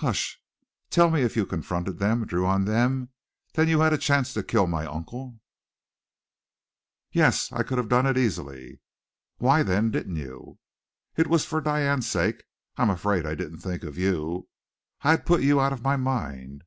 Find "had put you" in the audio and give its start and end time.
15.12-15.58